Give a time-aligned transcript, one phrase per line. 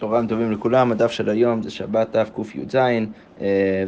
[0.00, 2.76] צהריים טובים לכולם, הדף של היום זה שבת דף קי"ז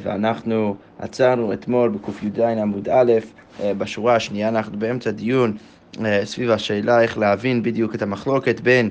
[0.02, 3.12] ואנחנו עצרנו אתמול בקי"ז עמוד א',
[3.64, 5.56] בשורה השנייה אנחנו באמצע דיון
[6.24, 8.90] סביב השאלה איך להבין בדיוק את המחלוקת בין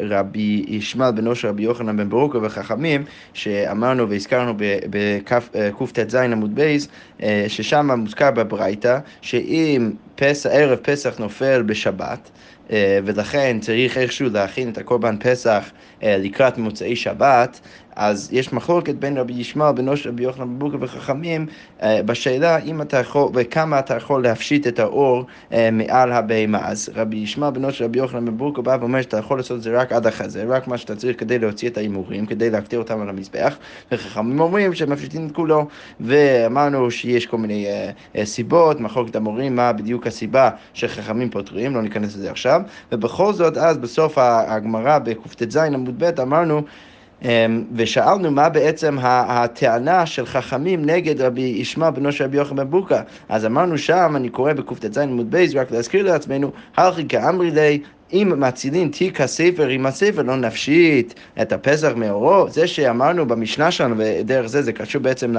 [0.00, 4.54] רבי ישמעאל בנו של רבי יוחנן בן ברוקה וחכמים, שאמרנו והזכרנו
[4.90, 6.88] בקט"ז עמוד בייס,
[7.48, 12.30] ששם מוזכר בברייתא, שאם פס, ערב פסח נופל בשבת,
[13.04, 15.70] ולכן צריך איכשהו להכין את הקורבן פסח
[16.02, 17.60] לקראת מוצאי שבת,
[17.96, 21.46] אז יש מחלוקת בין רבי ישמעאל בנו של רבי יוחנן בבוקר וחכמים
[21.84, 25.24] בשאלה אם אתה יכול וכמה אתה יכול להפשיט את האור
[25.72, 26.58] מעל הבהמה.
[26.68, 29.78] אז רבי ישמעאל בנו של רבי יוחנן בבוקר בא ואומר שאתה יכול לעשות את זה
[29.78, 33.08] רק עד החזה, רק מה שאתה צריך כדי להוציא את ההימורים, כדי להקטיר אותם על
[33.08, 33.56] המזבח,
[33.92, 35.66] וחכמים אומרים שהם מפשיטים את כולו,
[36.00, 37.66] ואמרנו שיש כל מיני
[38.24, 43.78] סיבות, מחלוקת המורים, מה בדיוק הסיבה שחכמים פותרים, לא ניכנס לזה עכשיו, ובכל זאת אז
[43.78, 46.62] בסוף הגמרא בקט"ז עמוד ב' אמרנו
[47.74, 53.02] ושאלנו מה בעצם הטענה של חכמים נגד רבי ישמעאל בנו של רבי יוחנן בן בוקה.
[53.28, 57.82] אז אמרנו שם, אני קורא בקט"ז עמוד בייס, רק להזכיר לעצמנו, הלכי כאמרי לי
[58.12, 63.94] אם מצילין תיק הספר עם הספר לא נפשית את הפסח מאורו, זה שאמרנו במשנה שלנו,
[63.98, 65.34] ודרך זה זה קשור בעצם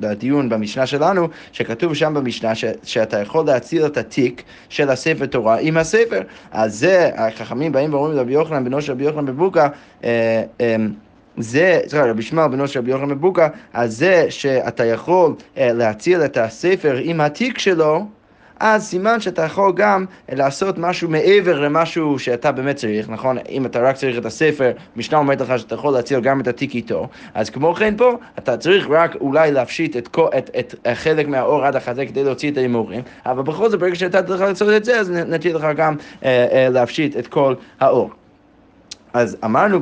[0.00, 5.58] לדיון במשנה שלנו, שכתוב שם במשנה ש, שאתה יכול להציל את התיק של הספר תורה
[5.60, 6.20] עם הספר.
[6.50, 9.68] אז זה, החכמים באים ואומרים לרבי יוחנן בנו של רבי יוחנן בבוקה,
[10.04, 10.76] אה, אה,
[11.38, 16.24] זה, סליחה, רבי ישמעאל בנו של רבי יוחנן מבוקה, אז זה שאתה יכול אה, להציל
[16.24, 18.06] את הספר עם התיק שלו,
[18.60, 23.38] אז סימן שאתה יכול גם לעשות משהו מעבר למשהו שאתה באמת צריך, נכון?
[23.48, 26.74] אם אתה רק צריך את הספר, משנה אומרת לך שאתה יכול להציל גם את התיק
[26.74, 31.28] איתו, אז כמו כן פה, אתה צריך רק אולי להפשיט את, את, את, את חלק
[31.28, 34.84] מהאור עד החזה כדי להוציא את ההימורים, אבל בכל זאת, ברגע שאתה צריך לעשות את
[34.84, 38.10] זה, אז נתיר לך גם אה, אה, להפשיט את כל האור.
[39.16, 39.80] אז אמרנו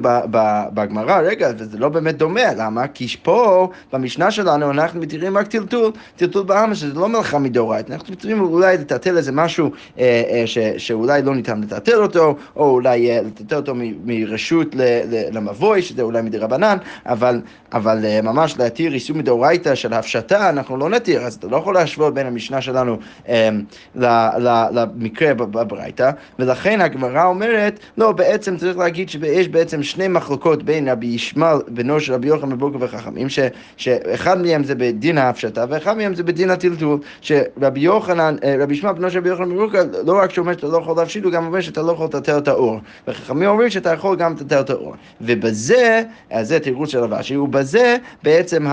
[0.75, 2.87] בגמרא, רגע, וזה לא באמת דומה, למה?
[2.87, 7.93] כי פה, במשנה שלנו, אנחנו מתירים רק טלטול, טלטול בעלמא, שזה לא מלאכה מדאורייתא.
[7.93, 12.71] אנחנו מתירים אולי לטלטל איזה משהו אה, אה, ש, שאולי לא ניתן לטלטל אותו, או
[12.71, 13.75] אולי אה, לטלטל אותו
[14.05, 17.41] מרשות ל, ל, למבוי, שזה אולי מדרבנן, אבל,
[17.73, 21.75] אבל אה, ממש להתיר איסור מדאורייתא של הפשטה, אנחנו לא נתיר, אז אתה לא יכול
[21.75, 22.97] להשוות בין המשנה שלנו
[23.29, 23.49] אה,
[23.95, 29.17] למקרה בברייתא, ולכן הגמרא אומרת, לא, בעצם צריך להגיד ש...
[29.27, 33.39] יש בעצם שני מחלוקות בין רבי ישמעאל בנו של רבי יוחנן בבוקר וחכמים, ש,
[33.77, 38.95] שאחד מהם זה בדין ההפשטה ואחד מהם זה בדין הטלטול, שרבי יוחנן, אה, רבי ישמעאל
[38.95, 41.61] בנו של רבי יוחנן בבוקר, לא רק שאומר שאתה לא יכול להפשיט, הוא גם אומר
[41.61, 42.81] שאתה לא יכול לטלטל את האור.
[43.09, 44.95] וחכמים אומרים שאתה יכול גם לטלטל את האור.
[45.21, 48.67] ובזה, אז זה תירוץ של רבשי, ובזה בעצם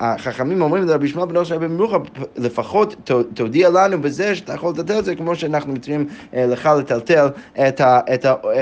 [0.00, 1.96] החכמים אומרים לרבי ישמעאל בנו של רבי מלוכה,
[2.36, 7.28] לפחות תודיע לנו בזה שאתה יכול לטלטל את זה כמו שאנחנו מתריעים אה, לך לטלטל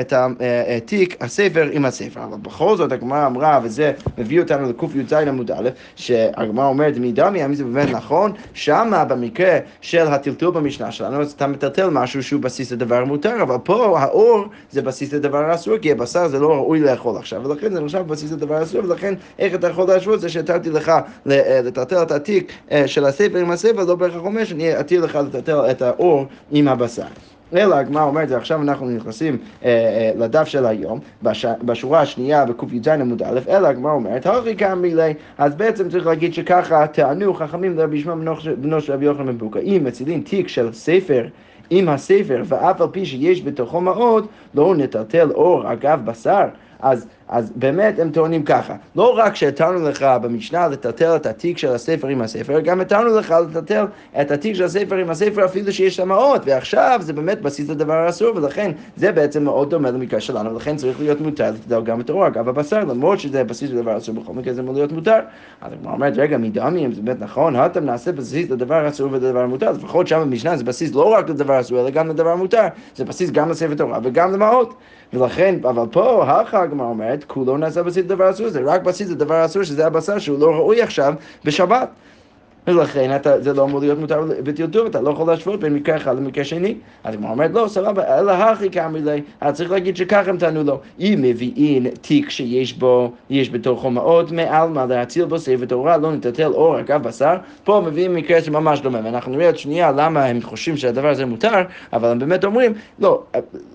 [0.00, 0.87] את התיק.
[0.88, 2.24] התיק, הספר עם הספר.
[2.24, 7.54] אבל בכל זאת הגמרא אמרה, וזה מביא אותנו לק"י"ז עמוד א', שהגמרא אומרת מדמי, האם
[7.54, 8.32] זה באמת נכון?
[8.54, 13.56] שמה במקרה של הטלטול במשנה שלנו, אז אתה מטלטל משהו שהוא בסיס לדבר מותר, אבל
[13.64, 17.80] פה האור זה בסיס לדבר אסור, כי הבשר זה לא ראוי לאכול עכשיו, ולכן זה
[17.80, 22.10] נחשב בסיס לדבר אסור, ולכן איך אתה יכול להשוות זה שהתרתי לך אה, לטלטל את
[22.10, 26.26] התיק אה, של הספר עם הספר, לא בהכרח אומר שאני אתיר לך לטלטל את האור
[26.50, 27.06] עם הבשר.
[27.56, 32.88] אלא הגמרא אומרת, ועכשיו אנחנו נכנסים אה, אה, לדף של היום, בש, בשורה השנייה בקי"ז
[32.88, 37.76] עמוד א', אלא הגמרא אומרת, הרי כאמרי לי, אז בעצם צריך להגיד שככה טענו חכמים
[37.76, 38.18] לרבי ישמעאל
[38.56, 41.26] בנו של רבי יוחנן בן בוקה, מצילים תיק של ספר
[41.70, 46.44] עם הספר, ואף על פי שיש בתוכו מעות, לא נטלטל אור אגב בשר.
[46.80, 51.72] אז, אז באמת הם טוענים ככה, לא רק שהתרנו לך במשנה לטלטל את התיק של
[51.72, 53.86] הספר עם הספר, גם התרנו לך לטלטל
[54.20, 57.92] את התיק של הספר עם הספר אפילו שיש שם מעות, ועכשיו זה באמת בסיס לדבר
[57.92, 62.10] האסור, ולכן זה בעצם מאוד דומה למקרה שלנו, ולכן צריך להיות מותר לטלטל גם את
[62.10, 65.18] הרוע, אגב הבשר, למרות שזה בסיס לדבר האסור, בכל מקרה זה אמור להיות מותר.
[65.60, 69.40] אז הגמרא אומרת, רגע, מדמי, אם זה באמת נכון, התם נעשה בסיס לדבר האסור ולדבר
[69.40, 73.04] המותר, לפחות שם במשנה זה בסיס לא רק לדבר האסור, אלא גם לדבר המותר, זה
[73.04, 74.74] בסיס גם לספר תורה וגם למעות.
[75.12, 79.44] ולכן, אבל פה, הלכה הגמרא אומרת, כולו נעשה בסיס לדבר אסור, זה רק בסיס לדבר
[79.44, 81.88] אסור, שזה הבשר שהוא לא ראוי עכשיו בשבת.
[82.68, 86.16] ולכן אתה, זה לא אמור להיות מותר בטלטול, אתה לא יכול להשוות בין מקרה אחד
[86.16, 86.74] למקרה שני.
[87.04, 90.64] אז הגמרא אומרת, לא, סבבה, אלא הכי כאמרי לי, אז צריך להגיד שככה הם טענו
[90.64, 90.80] לו.
[91.00, 96.52] אם מביאים תיק שיש בו, יש בתוכו מאות מעלמא להציל בו ספר תורה, לא נטלטל
[96.52, 97.34] אור אגב בשר,
[97.64, 101.62] פה מביאים מקרה שממש דומה, ואנחנו נראה עוד שנייה למה הם חושבים שהדבר הזה מותר,
[101.92, 103.22] אבל הם באמת אומרים, לא,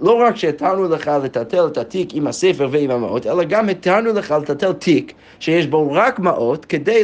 [0.02, 4.36] לא רק שהתרנו לך לטלטל את התיק עם הספר ועם המעות, אלא גם התרנו לך
[4.42, 7.04] לטלטל תיק שיש בו רק מעות, כדי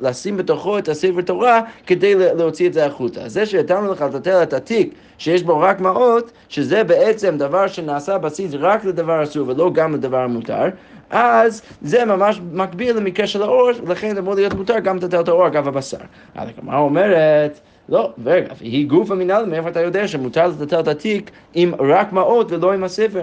[0.00, 3.28] לשים בתוכו את הספר תורה כדי להוציא את זה החוצה.
[3.28, 8.54] זה שהתרנו לך לטלטל את התיק שיש בו רק מעות, שזה בעצם דבר שנעשה בסיס
[8.54, 10.64] רק לדבר אסור ולא גם לדבר המותר,
[11.10, 15.46] אז זה ממש מקביל למקרה של האור, ולכן אמור להיות מותר גם לטלטל את האור
[15.46, 15.98] אגב הבשר.
[16.34, 17.60] אז הגמרא אומרת...
[17.88, 22.52] לא, רגע, והיא גוף המנהל, מאיפה אתה יודע שמותר לטלטל את התיק עם רק מעות
[22.52, 23.22] ולא עם הספר?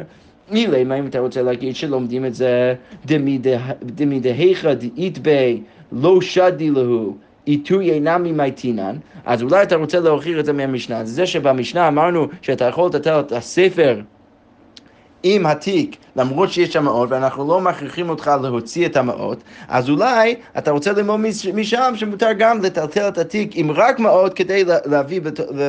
[0.51, 2.75] מילי, מה אם אתה רוצה להגיד שלומדים את זה
[3.85, 5.61] דמידהיכא דאית בי
[5.91, 11.05] לא שדי להו עיתוי אינם ממייטינן, אז אולי אתה רוצה להוכיח את זה מהמשנה.
[11.05, 14.01] זה שבמשנה אמרנו שאתה יכול לטלטל את הספר
[15.23, 20.35] עם התיק למרות שיש שם מעות ואנחנו לא מכריחים אותך להוציא את המעות, אז אולי
[20.57, 21.19] אתה רוצה ללמוד
[21.53, 25.21] משם שמותר גם לטלטל את התיק עם רק מעות כדי להביא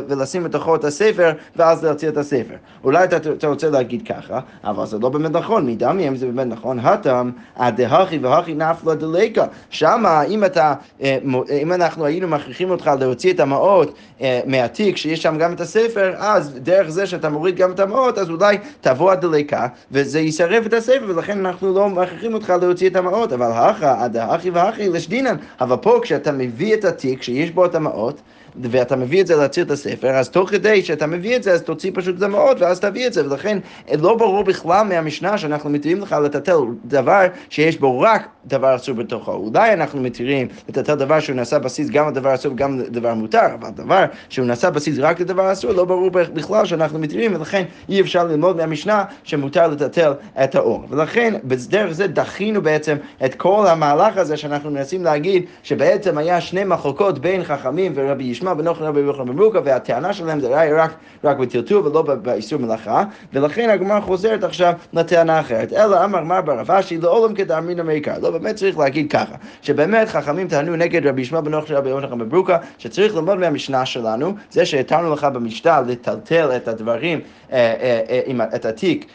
[0.08, 2.54] ולשים בתוכו את הספר ואז להוציא את הספר.
[2.84, 6.46] אולי אתה, אתה רוצה להגיד ככה, אבל זה לא באמת נכון, מדמי אם זה באמת
[6.46, 9.44] נכון, הטם, הדהכי והכי נפלה דליקה.
[9.70, 11.18] שמה אם אתה, אה,
[11.62, 16.14] אם אנחנו היינו מכריחים אותך להוציא את המעות אה, מהתיק שיש שם גם את הספר,
[16.18, 20.72] אז דרך זה שאתה מוריד גם את המעות, אז אולי תבוא הדליקה וזה ישרף את
[20.72, 25.36] הספר, ולכן אנחנו לא מכריחים אותך להוציא את המעות, אבל הכא, עד האחי והאחי לשדינן.
[25.60, 28.20] אבל פה כשאתה מביא את התיק שיש בו את המעות,
[28.62, 31.62] ואתה מביא את זה להציל את הספר, אז תוך כדי שאתה מביא את זה, אז
[31.62, 33.58] תוציא פשוט את המעות ואז תביא את זה, ולכן
[33.98, 39.32] לא ברור בכלל מהמשנה שאנחנו מתירים לך לטטל דבר שיש בו רק דבר אסור בתוכו.
[39.32, 43.70] אולי אנחנו מתירים לטטל דבר שהוא נעשה בסיס גם לדבר אסור וגם לדבר מותר, אבל
[43.70, 48.24] דבר שהוא נעשה בסיס רק לדבר אסור, לא ברור בכלל שאנחנו מתירים, ולכן אי אפשר
[48.24, 50.12] ללמוד מהמשנה שמותר לטטל
[50.44, 50.84] את האור.
[50.88, 56.64] ולכן בדרך זה דחינו בעצם את כל המהלך הזה שאנחנו מנסים להגיד שבעצם היה שני
[56.64, 60.94] מחלוקות בין חכמים ורבי ישמעאל ישמע בנוחן רבי יוחנן במרוקה, והטענה שלהם זה היה רק,
[61.24, 65.72] רק בטלטול ולא באיסור מלאכה, ולכן הגמרא חוזרת עכשיו לטענה אחרת.
[65.72, 68.18] אלא אמר מר ברב אשי לעולם כדאמרינא מעיקר.
[68.22, 72.58] לא, באמת צריך להגיד ככה, שבאמת חכמים טענו נגד רבי ישמעאל בנוחן רבי יוחנן במרוקה,
[72.78, 77.20] שצריך ללמוד מהמשנה שלנו, זה שהתרנו לך במשנה לטלטל את הדברים,
[77.52, 79.06] אה, אה, אה, את התיק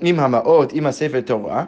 [0.00, 1.64] עם המעות, עם הספר תורה,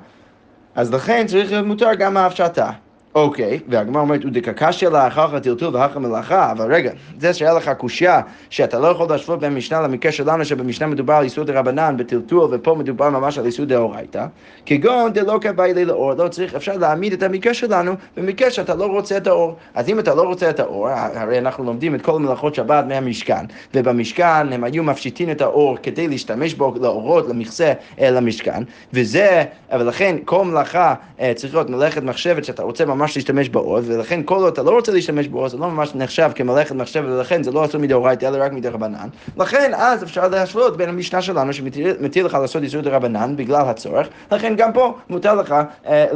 [0.75, 2.71] אז לכן צריך להיות מותר גם ההפשטה.
[3.15, 8.21] אוקיי, והגמרא אומרת, ודקקשיא לאחר טלטול ואחר מלאכה, אבל רגע, זה שהיה לך קושייה,
[8.51, 12.75] שאתה לא יכול להשוות בין משנה למקרה שלנו, שבמשנה מדובר על איסור דרבנן בטלטול, ופה
[12.75, 14.27] מדובר ממש על איסור דאורייתא,
[14.67, 18.87] כגון דלא קבעי לי לאור, לא צריך, אפשר להעמיד את המקרה שלנו במקרה שאתה לא
[18.87, 19.57] רוצה את האור.
[19.75, 23.45] אז אם אתה לא רוצה את האור, הרי אנחנו לומדים את כל מלאכות שבת מהמשכן,
[23.75, 30.45] ובמשכן הם היו מפשיטים את האור כדי להשתמש בו לאורות, למכסה, למשכן, וזה, ולכן כל
[30.45, 34.63] מלאכה אה, צריך להיות מלאכת מחשבת שאתה רוצה ממש להשתמש בעוז, ולכן כל עוד אתה
[34.63, 38.27] לא רוצה להשתמש בעוז, זה לא ממש נחשב כמלאכת מחשב, ולכן זה לא אסור מדאורייתא,
[38.27, 39.09] אלא רק מדרבנן.
[39.37, 44.55] לכן אז אפשר להשוות בין המשנה שלנו, שמתיר לך לעשות איסור דרבנן בגלל הצורך, לכן
[44.57, 45.55] גם פה מותר לך
[45.87, 46.07] אה,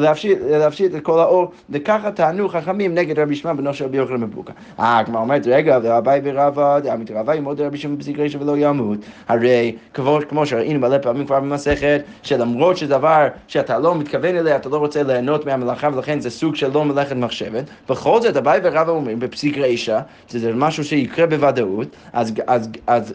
[0.49, 4.53] להפשיט את כל האור, וככה טענו חכמים נגד רבי ישמעאל בנו של רבי יוחנן מבוקה.
[4.81, 8.99] אה, הגמרא אומרת, רגע, ואביי ורבא, דעמית רבא ימוד רבי שמעון בפסיק רישא ולא ימות.
[9.29, 14.69] הרי כמו, כמו שראינו מלא פעמים כבר במסכת, שלמרות שדבר שאתה לא מתכוון אליה, אתה
[14.69, 18.91] לא רוצה ליהנות מהמלאכה, ולכן זה סוג של לא מלאכת מחשבת, בכל זאת אביי ורבא
[18.91, 23.15] אומרים בפסיק רישא, שזה משהו שיקרה בוודאות, אז, אז, אז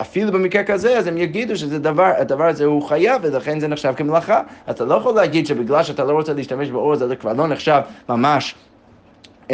[0.00, 3.92] אפילו במקרה כזה, אז הם יגידו שזה דבר, הדבר הזה הוא חייב, ולכן זה נחשב
[3.96, 4.42] כמלאכה.
[4.70, 8.54] אתה לא יכול להגיד שבגלל שאתה לא רוצה להשתמש באור, זה כבר לא נחשב ממש.
[9.48, 9.52] Uh,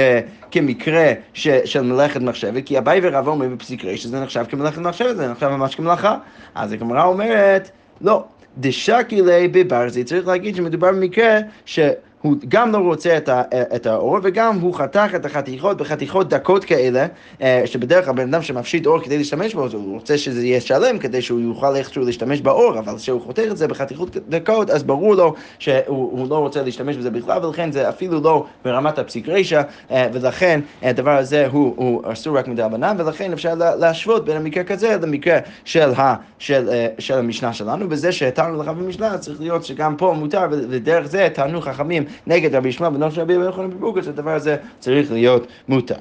[0.51, 5.17] כמקרה ש, של מלאכת מחשבת, כי אביי ורבא אומרים בפסיק רישא שזה נחשב כמלאכת מחשבת,
[5.17, 6.17] זה נחשב ממש כמלאכה.
[6.55, 7.71] אז הגמרא אומרת,
[8.01, 8.25] לא,
[8.59, 11.81] דשקי ליה בברזי, צריך להגיד שמדובר במקרה ש...
[12.27, 13.43] הוא גם לא רוצה את, ה,
[13.77, 17.07] את האור, וגם הוא חתך את החתיכות בחתיכות דקות כאלה,
[17.43, 20.99] אה, שבדרך כלל בן אדם שמפשיט אור כדי להשתמש בו, הוא רוצה שזה יהיה שלם
[20.99, 25.15] כדי שהוא יוכל איכשהו להשתמש באור, אבל כשהוא חותך את זה בחתיכות דקות, אז ברור
[25.15, 30.09] לו שהוא לא רוצה להשתמש בזה בכלל, ולכן זה אפילו לא ברמת הפסיק רישא, אה,
[30.13, 35.39] ולכן הדבר הזה הוא, הוא אסור רק מדרבנן, ולכן אפשר להשוות בין המקרה כזה למקרה
[35.65, 40.15] של, ה, של, אה, של המשנה שלנו, וזה שהתרנו לך במשנה, צריך להיות שגם פה
[40.19, 44.57] מותר, ודרך זה טענו חכמים נגד רבי ישמעאל בנו של רבי יוחנן בבוקר, שהדבר הזה
[44.79, 45.95] צריך להיות מותר.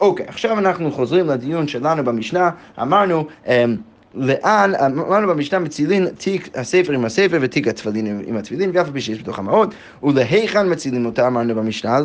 [0.00, 3.76] אוקיי, עכשיו אנחנו חוזרים לדיון שלנו במשנה, אמרנו אמ,
[4.14, 9.22] לאן, אמרנו במשנה מצילין תיק הספר עם הספר ותיק התפילין עם התפילין, ואף פי שיש
[9.22, 11.98] בתוך המעות, ולהיכן מצילין אותה אמרנו במשנה,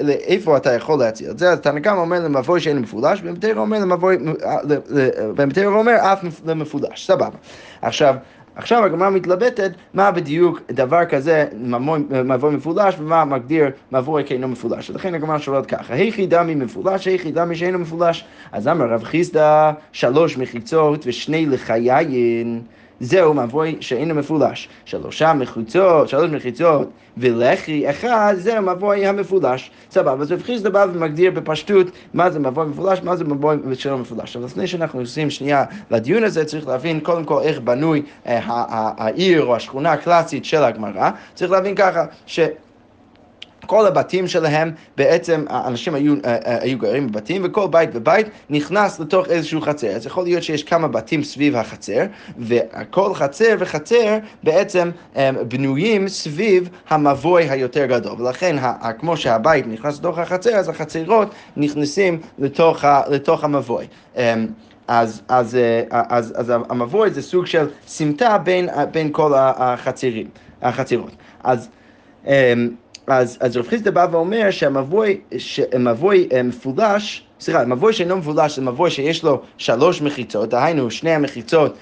[0.00, 3.78] לאיפה אתה יכול להציל את זה, אז תנא קמא אומר למבוי שאין מפולש, ומתאר אומר
[3.78, 4.16] למבוי,
[5.36, 7.36] ומתאר אומר אף למפולש, סבבה.
[7.82, 8.14] עכשיו,
[8.58, 11.46] עכשיו הגמרא מתלבטת מה בדיוק דבר כזה
[12.24, 14.90] מבוי מפולש ומה מגדיר מבוי כאינו מפולש.
[14.90, 18.24] לכן הגמרא שואלת ככה, היכי דמי מפולש, היכי דמי שאינו מפולש.
[18.52, 22.62] אז אמר רב חיסדא שלוש מחיצות ושני לחיין.
[23.00, 24.68] זהו מבוי שאינו מפולש.
[24.84, 29.70] שלושה מחיצות, שלוש מחיצות ולחי אחד, זהו מבוי המפולש.
[29.90, 33.98] סבבה, אז רב חיסדא בא ומגדיר בפשטות מה זה מבוי מפולש, מה זה מבוי שלא
[33.98, 34.36] מפולש.
[34.36, 38.40] אבל לפני שאנחנו עושים שנייה לדיון הזה, צריך להבין קודם כל איך בנוי אה,
[38.98, 41.10] העיר או השכונה הקלאסית של הגמרא.
[41.34, 42.40] צריך להבין ככה, ש...
[43.66, 49.00] כל הבתים שלהם, בעצם האנשים היו, אה, אה, היו גרים בבתים, וכל בית ובית נכנס
[49.00, 49.88] לתוך איזשהו חצר.
[49.88, 52.02] אז יכול להיות שיש כמה בתים סביב החצר,
[52.38, 58.22] וכל חצר וחצר בעצם אה, בנויים סביב המבוי היותר גדול.
[58.22, 58.56] ולכן,
[58.98, 63.86] כמו שהבית נכנס לתוך החצר, אז החצרות נכנסים לתוך, לתוך המבוי.
[64.88, 65.58] אז, אז,
[65.90, 70.28] אז, אז המבוי זה סוג של סמטה בין, בין כל החצרים,
[70.62, 71.12] החצרות.
[71.44, 71.68] אז
[73.08, 78.62] אז, אז רב חיסדא בא ואומר שהמבוי שמבוי אה, מפולש, סליחה, מבוי שאינו מפולש זה
[78.62, 81.76] מבוי שיש לו שלוש מחיצות, דהיינו שני המחיצות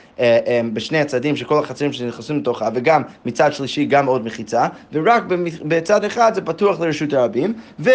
[0.73, 5.23] בשני הצדדים של כל החצרים שנכנסים לתוכה, וגם מצד שלישי גם עוד מחיצה, ורק
[5.63, 7.91] בצד אחד זה פתוח לרשות הרבים, ו...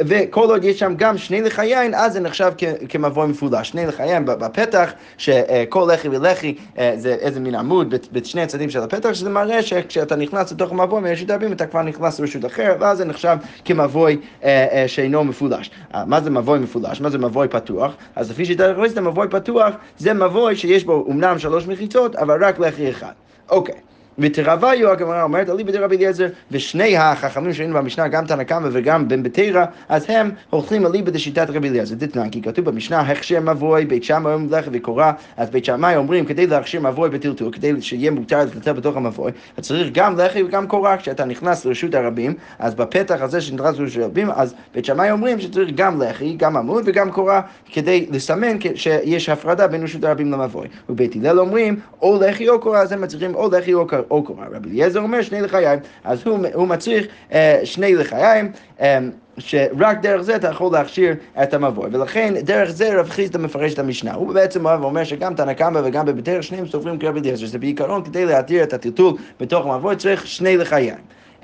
[0.00, 2.52] וכל עוד יש שם גם שני לחי יין, אז זה נחשב
[2.88, 3.68] כמבוי מפולש.
[3.68, 8.82] שני לחי יין בפתח, שכל לחי ולחי אה, זה איזה מין עמוד בשני הצדדים של
[8.82, 12.98] הפתח, שזה מראה שכשאתה נכנס לתוך המבוי מרשות הרבים, אתה כבר נכנס לרשות אחרת, ואז
[12.98, 15.70] זה נחשב כמבוי אה, אה, שאינו מפולש.
[16.06, 17.00] מה זה מבוי מפולש?
[17.00, 17.92] מה זה מבוי פתוח?
[18.16, 22.58] אז לפי שיטת הרב מבוי פתוח זה מבוי שיש בו אומנם שלוש מחיצות, אבל רק
[22.58, 23.12] לחי אחד.
[23.50, 23.87] אוקיי.
[24.18, 29.22] ותרוויו, הגמרא אומרת, אליבא דרבי אליעזר, ושני החכמים שהיינו במשנה, גם תנא קמא וגם בן
[29.22, 31.94] בתרא, אז הם הולכים אליבא דשיטת רבי אליעזר.
[31.94, 36.24] דתנן, כי כתוב במשנה, הכשר מבוי, בית שמאי אומרים לך וקורא, אז בית שמאי אומרים,
[36.24, 40.66] כדי להכשיר מבוי בטלטול, כדי שיהיה מותר לטלטל בתוך המבוי, אז צריך גם לחי וגם
[40.66, 45.40] קורא, כשאתה נכנס לרשות הרבים, אז בפתח הזה שנכנס לרשות הרבים, אז בית שמאי אומרים
[45.40, 47.40] שצריך גם לחי, גם עמוד וגם קורא,
[47.72, 50.68] כדי לסמן שיש הפרדה בין רשות הרבים למבוי.
[50.88, 54.44] ובית הלל אומרים, או לחי או קורא, אז הם צריכים או לחי או או קורא.
[54.52, 58.52] רבי אליעזר אומר שני לחיים, אז הוא, הוא מצריך אה, שני לחיים.
[58.80, 58.98] אה,
[59.38, 61.88] שרק דרך זה אתה יכול להכשיר את המבוי.
[61.92, 64.14] ולכן דרך זה רב חיסדא מפרש את המשנה.
[64.14, 68.26] הוא בעצם אוהב ואומר שגם תנא קמא וגם בבטר שניהם סופרים כרבי אליעזר, בעיקרון כדי
[68.26, 70.94] להתיר את הטלטול בתוך המבוי צריך שני לחיים.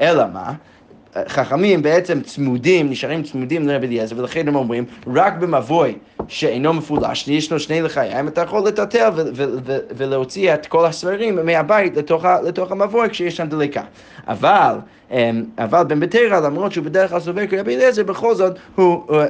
[0.01, 0.53] אלא מה?
[1.29, 5.95] חכמים בעצם צמודים, נשארים צמודים לרבי אליעזר, ולכן הם אומרים, רק במבוי
[6.29, 9.11] שאינו מפולש, יש לו שני לחיים, אתה יכול לטלטל
[9.97, 13.83] ולהוציא את כל הספרים מהבית לתוך, לתוך המבוי כשיש שם דליקה.
[14.29, 14.77] אבל,
[15.11, 19.03] אמ, אבל בן בתרא, למרות שהוא בדרך כלל סובר כרבי אליעזר, בכל זאת הוא...
[19.13, 19.27] אה,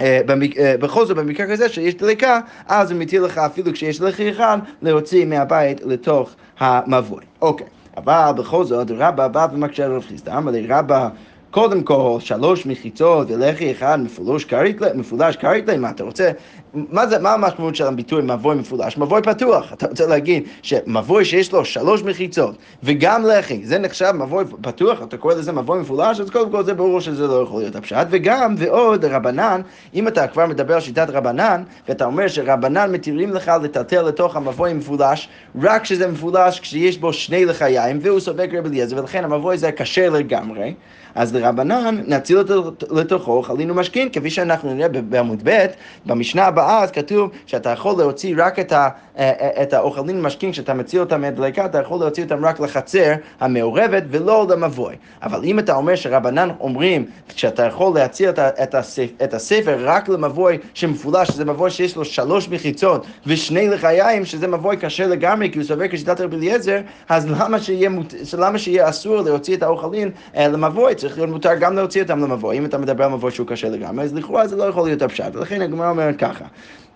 [0.00, 4.58] אה, בכל זאת, במקרה כזה שיש דליקה, אז הוא מתיר לך אפילו כשיש דליקה אחד,
[4.82, 7.24] להוציא מהבית לתוך המבוי.
[7.42, 7.66] אוקיי.
[8.04, 11.08] אבל בכל זאת רבא בא ומקשה על רב חיסדא, אמר לי רבא
[11.50, 16.30] קודם כל, שלוש מחיצות ולחי אחד מפולש כרית מפולש כרית אתה רוצה?
[16.74, 18.98] מה זה, מה המשמעות של הביטוי מבוי מפולש?
[18.98, 19.72] מבוי פתוח.
[19.72, 25.02] אתה רוצה להגיד שמבוי שיש לו שלוש מחיצות וגם לחי, זה נחשב מבוי פתוח?
[25.02, 26.20] אתה קורא לזה מבוי מפולש?
[26.20, 28.06] אז קודם כל זה ברור שזה לא יכול להיות הפשט.
[28.10, 29.60] וגם, ועוד, רבנן,
[29.94, 34.72] אם אתה כבר מדבר על שיטת רבנן, ואתה אומר שרבנן מתירים לך לטלטל לתוך המבוי
[34.72, 35.28] מפולש,
[35.62, 40.10] רק כשזה מפולש כשיש בו שני לחיים, והוא סופק רבי אליעזר, ולכן המבוי הזה כשר
[40.10, 40.74] לגמרי.
[41.14, 45.66] אז לרבנן נציל אותו לתוכו חלינו משכין, כפי שאנחנו נראה בעמוד ב',
[46.06, 48.88] במשנה הבאה אז כתוב שאתה יכול להוציא רק את, ה,
[49.18, 53.12] אה, אה, את האוכלים משכין, כשאתה מציל אותם מהדלקה, אתה יכול להוציא אותם רק לחצר
[53.40, 54.94] המעורבת ולא למבוי.
[55.22, 60.08] אבל אם אתה אומר שרבנן אומרים שאתה יכול להציל את, את, הספר, את הספר רק
[60.08, 65.58] למבוי שמפולש, שזה מבוי שיש לו שלוש מחיצות ושני לחיים, שזה מבוי קשה לגמרי, כי
[65.58, 67.90] הוא סובר כשיטת רבי אליעזר, אז למה שיהיה,
[68.38, 70.94] למה שיהיה אסור להוציא את האוכלים אה, למבוי?
[70.94, 72.52] צריך להיות מותר גם להוציא אותם למבוא.
[72.52, 75.34] אם אתה מדבר על מבוא שהוא קשה לגמרי, אז לכאורה זה לא יכול להיות הפשט.
[75.34, 76.44] ולכן הגמרא אומרת ככה,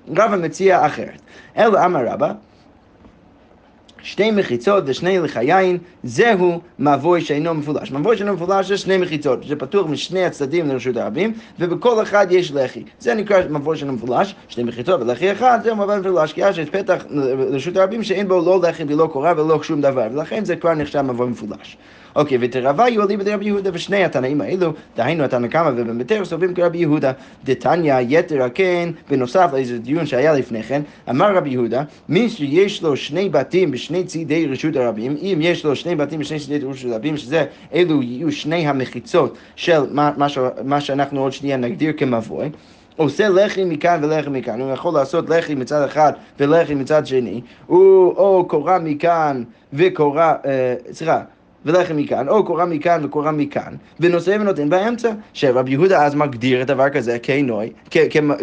[0.09, 1.21] רבא מציע אחרת.
[1.57, 2.33] אלא אמר רבא,
[4.05, 7.93] שתי מחיצות ושני לחי יין, זהו מבוי שאינו מפולש.
[7.93, 12.53] מבוי שאינו מפולש זה שני מחיצות, זה פתוח משני הצדדים לרשות הרבים, ובכל אחד יש
[12.53, 12.83] לחי.
[12.99, 17.05] זה נקרא מבוי שאינו מפולש, שני מחיצות ולחי אחד, זהו מבוי מפולש, כי יש פתח
[17.11, 21.01] לרשות הרבים שאין בו לא לחי ולא קורה ולא שום דבר, ולכן זה כבר נחשב
[21.01, 21.77] מבוי מפולש.
[22.17, 26.55] אוקיי, ותרווה יהיו אליבא דרבי יהודה, ושני התנאים האלו, דהיינו התנא קמא ובן ביתר, סוברים
[26.55, 27.13] כרבי יהודה.
[27.45, 32.97] דתניא יתר הכן, בנוסף לאיזה דיון שהיה לפני כן, אמר רבי יהודה, מי שיש לו
[32.97, 37.17] שני בתים בשני צידי רשות הרבים, אם יש לו שני בתים בשני צידי רשות הרבים,
[37.17, 37.45] שזה
[37.75, 40.27] אלו יהיו שני המחיצות של מה, מה,
[40.65, 42.51] מה שאנחנו עוד שנייה נגדיר כמבוי,
[42.97, 48.07] עושה לחי מכאן ולחי מכאן, הוא יכול לעשות לחי מצד אחד ולחי מצד שני, הוא
[48.17, 49.43] או קורה מכאן
[49.73, 51.21] וקורה, אה, סליחה,
[51.67, 56.67] ולחם מכאן, או קורה מכאן וקורה מכאן, ונושא ונותן באמצע, שרבי יהודה אז מגדיר את
[56.67, 57.71] דבר כזה כנוי,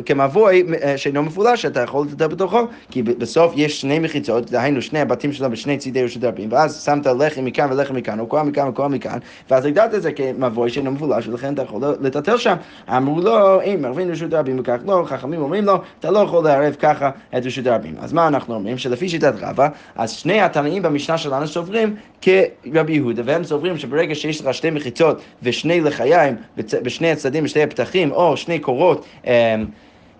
[0.06, 5.00] כמבוי אה, שאינו מפולש, שאתה יכול לתת בתוכו, כי בסוף יש שני מחיצות, דהיינו שני
[5.00, 8.68] הבתים שלו בשני צידי רשות הרבים, ואז שמת לחם מכאן ולחם מכאן, או קורה מכאן
[8.68, 12.56] וקורה מכאן, ואז הגדרת את זה כמבוי שאינו מפולש, ולכן אתה יכול לטטל שם.
[12.90, 16.76] אמרו לו, אם מערבים רשות הרבים וכך לא, חכמים אומרים לו, אתה לא יכול לערב
[16.80, 17.96] ככה את רשות הרבים.
[18.00, 18.78] אז מה אנחנו אומרים?
[18.78, 24.42] שלפי שיטת רבא, אז שני התנאים במשנה שלנו סוברים כרבי יהודה, והם סוברים שברגע שיש
[24.42, 29.56] לך שתי מחיצות ושני לחיים בשני הצדדים, בשני הפתחים, או שני קורות אה,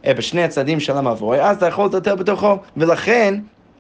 [0.06, 3.36] אה, בשני הצדדים של המבוי, אז אתה יכול לטלטל בתוכו, ולכן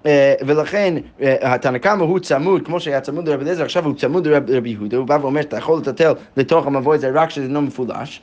[0.05, 4.69] אה, ולכן התנא קמא הוא צמוד, כמו שהיה צמוד לרבי אליעזר, עכשיו הוא צמוד לרבי
[4.69, 8.21] יהודה, הוא בא ואומר, אתה יכול לטלטל לתוך המבוי הזה רק כשזה לא מפולש,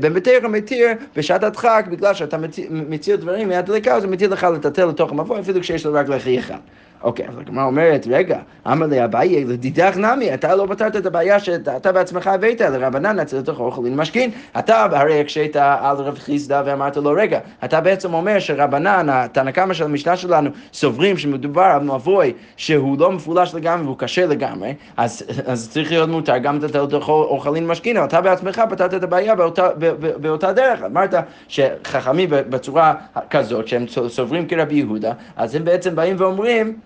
[0.00, 2.36] בתרא מתיר בשעת הדחק, בגלל שאתה
[2.70, 6.38] מציר דברים מהדלקה, אז הוא מתיר לך לטלטל לתוך המבוי, אפילו כשיש לו רק לחי
[6.38, 6.58] אחד.
[7.02, 11.40] אוקיי, אז הגמרא אומרת, רגע, אמר לי אביי, לדידך נמי, אתה לא פתרת את הבעיה
[11.40, 14.30] שאתה בעצמך הבאת, לרבנן נצל לתוך אוכלין משכין.
[14.58, 19.84] אתה הרי הקשית על רב חיסדא ואמרת לו, רגע, אתה בעצם אומר שרבנן, התנא של
[19.84, 25.70] המשנה שלנו, סוברים שמדובר על מבוי שהוא לא מפולש לגמרי והוא קשה לגמרי, אז, אז
[25.70, 29.68] צריך להיות מותר גם לתת לתוך אוכלין משכין, אבל אתה בעצמך פתרת את הבעיה באותה,
[30.20, 30.82] באותה דרך.
[30.82, 31.14] אמרת
[31.48, 32.94] שחכמים בצורה
[33.30, 36.76] כזאת, שהם סוברים כרבי יהודה, אז הם בעצם באים ואומרים,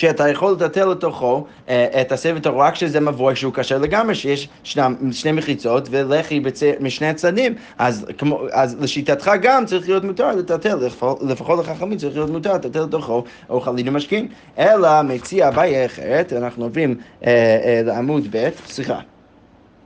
[0.00, 4.48] שאתה יכול לטלטל לתוכו אה, את הסבל תורה רק כשזה מבוי שהוא קשה לגמרי, שיש
[4.64, 6.42] שני, מחיצות ולחי
[6.80, 8.06] משני הצדדים, אז,
[8.52, 10.78] אז לשיטתך גם צריך להיות מותר לטלטל,
[11.20, 14.28] לפחות לחכמים צריך להיות מותר לטלטל לתוכו אוכלים ומשקים.
[14.58, 17.30] אלא מציע הבעיה אחרת, אנחנו עוברים אה,
[17.64, 19.00] אה, לעמוד ב', סליחה.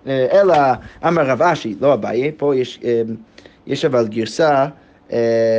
[0.07, 0.57] אה, אלא
[1.07, 3.03] אמר רב אשי, לא אביי, פה יש, אה,
[3.67, 4.67] יש אבל גרסה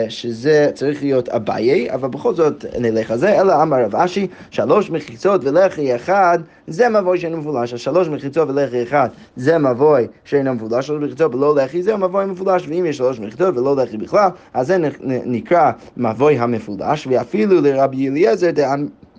[0.10, 4.90] שזה צריך להיות אביי, אבל בכל זאת נלך על זה, אלא אמר רב אשי, שלוש
[4.90, 7.74] מחיצות ולחי אחד, זה מבוי שאינו מפולש.
[7.74, 12.68] השלוש מחיצות ולחי אחד זה מבוי שאינו מפולש, שלוש מחיצות ולא לחי זה מבוי מפולש,
[12.68, 14.78] ואם יש שלוש מחיצות ולא לחי בכלל, אז זה
[15.26, 18.50] נקרא מבוי המפולש, ואפילו לרבי אליעזר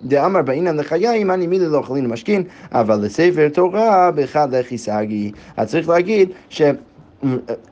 [0.03, 5.31] דאמר בעינן לחיים, אני מילי לא אוכלים למשכין, אבל לספר תורה באחד לחי סגי.
[5.57, 6.61] אז צריך להגיד ש...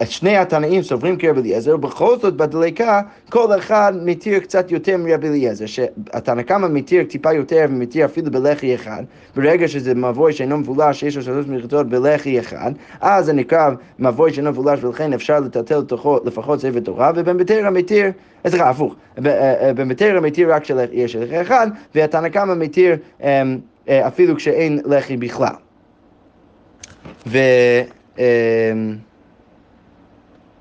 [0.04, 5.66] שני התנאים סוברים כרבי אליעזר, ובכל זאת בדליקה כל אחד מתיר קצת יותר מרבי אליעזר,
[5.66, 9.04] שהתנא קמא מתיר טיפה יותר ומתיר אפילו בלחי אחד,
[9.36, 12.72] ברגע שזה מבוי שאינו מבולש, שיש לו שלוש מחיצות בלחי אחד,
[13.02, 17.70] אז זה נקרא מבוי שאינו מבולש ולכן אפשר לטלטל לתוכו לפחות ספר תורה, ובן בתרא
[17.70, 18.06] מתיר,
[18.46, 23.44] אה, סליחה, הפוך, בן אה, בתרא מתיר רק שיש לחי אחד, והתנא קמא מתיר אה,
[23.90, 25.56] אפילו כשאין לחי בכלל.
[27.28, 27.38] ו...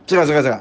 [0.08, 0.58] סליחה, סליחה, סליחה,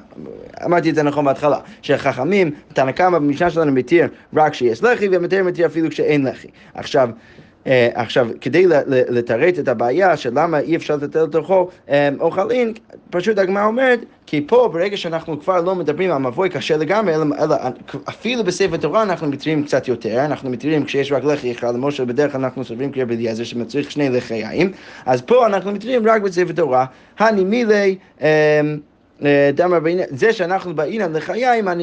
[0.65, 5.43] אמרתי את זה נכון בהתחלה, שחכמים, תנא קמא במשנה שלנו מתיר רק כשיש לחי, ומתיר
[5.43, 6.47] מתיר אפילו כשאין לחי.
[6.73, 7.09] עכשיו,
[7.63, 12.73] Uh, עכשיו, כדי לתרץ את הבעיה של למה אי אפשר לתת לתוכו um, אוכלין,
[13.09, 17.25] פשוט הגמרא אומרת, כי פה ברגע שאנחנו כבר לא מדברים על מבוי קשה לגמרי, אלא,
[17.39, 17.55] אלא
[18.09, 22.31] אפילו בספר תורה אנחנו מתירים קצת יותר, אנחנו מתירים כשיש רק לחי אחד, למרות שבדרך
[22.31, 24.71] כלל אנחנו סוברים כרבי אליעזר שמצריך שני לחיים,
[25.05, 26.85] אז פה אנחנו מתירים רק בספר תורה,
[27.19, 28.23] הני מילי um,
[29.53, 31.13] דמר בעניין, זה שאנחנו באינן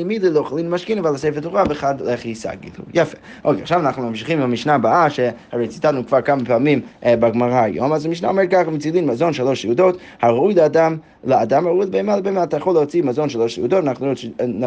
[0.04, 2.82] מידי לא אוכלים משכין, אבל לספר תורה ואחד לכי סגיתו.
[2.94, 3.16] יפה.
[3.44, 7.92] אוקיי, עכשיו אנחנו ממשיכים עם המשנה הבאה, שהרי ציטטנו כבר כמה פעמים אה, בגמרא היום,
[7.92, 12.56] אז המשנה אומרת ככה, מצילין מזון שלוש סעודות, הראוי לאדם, לאדם הראוי לבהמה לבהמה, אתה
[12.56, 14.12] יכול להוציא מזון שלוש סעודות, אנחנו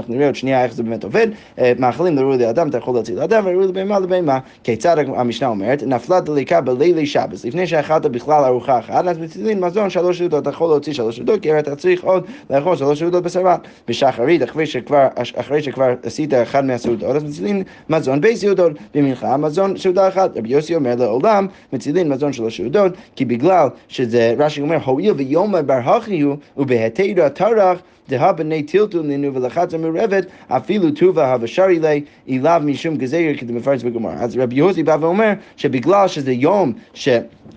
[0.09, 1.27] נראה עוד שנייה איך זה באמת עובד,
[1.59, 4.39] אה, מאכלים לראוי לאדם, אתה יכול להוציא לאדם, וראוי לבהמה לבהמה.
[4.63, 5.83] כיצד המשנה אומרת?
[5.83, 10.49] נפלה דליקה בלילי שבס, לפני שאכלת בכלל ארוחה אחת, אז מצילין מזון שלוש סעודות, אתה
[10.49, 13.67] יכול להוציא שלוש סעודות, כי אתה צריך עוד לאכול שלוש סעודות בשבת.
[13.87, 19.77] בשחרית, אחרי שכבר, אחרי שכבר עשית אחד מהסעודות, אז מצילין מזון בי סעודות, במנחה מזון
[19.77, 20.37] סעודה אחת.
[20.37, 25.61] רבי יוסי אומר לעולם, מצילין מזון שלוש סעודות, כי בגלל שזה, רש"י אומר, הואיל ויומא
[25.61, 27.79] בר הכי הוא, ובהתרא טרח
[28.09, 33.83] דהא בני טילטול נינו ולחצה מעורבת, אפילו טובה הבשרי לי, אליו משום גזיר, כדי מפרץ
[33.83, 34.13] בגמרא.
[34.13, 37.09] אז רבי יוסי בא ואומר שבגלל שזה יום ש...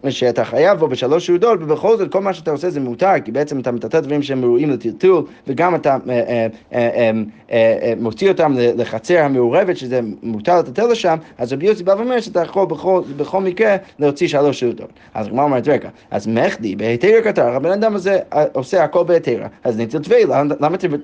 [0.08, 3.60] שאתה חייב בו בשלוש סעודות, ובכל זאת כל מה שאתה עושה זה מותר, כי בעצם
[3.60, 7.10] אתה מטטט דברים שהם ראויים לטלטול, וגם אתה אה, אה,
[7.50, 12.42] אה, מוציא אותם לחצר המעורבת, שזה מותר לטלטל לשם, אז רבי יוסי בא ואומר שאתה
[12.42, 14.90] יכול בכל, בכל מקרה להוציא שלוש סעודות.
[15.14, 18.18] אז הגמרא אומרת, רגע, אז מחדי בהיתר קטר, הבן אדם הזה
[18.52, 20.42] עושה הכל בהיתר, אז נטל טבילה,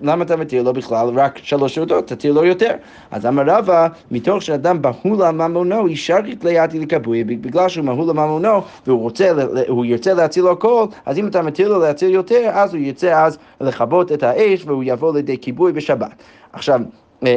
[0.03, 2.07] למה, אתה מתיר לו בכלל רק שלוש סעודות?
[2.09, 2.71] תתיר לו יותר.
[3.11, 8.17] אז אמר רבא, מתוך שאדם בהול על ממונו, ישרית לידי לכבוי, בגלל שהוא מהול על
[8.17, 9.33] ממונו, והוא רוצה,
[9.69, 13.39] הוא ירצה להציל הכל, אז אם אתה מתיר לו להציל יותר, אז הוא ירצה אז
[13.61, 16.13] לכבות את האש והוא יבוא לידי כיבוי בשבת.
[16.53, 16.81] עכשיו,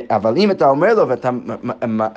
[0.09, 1.29] אבל אם אתה אומר לו ואתה